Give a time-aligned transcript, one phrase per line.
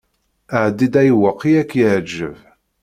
[0.63, 2.37] Ɛeddi-d ayweq i ak-iɛǧeb.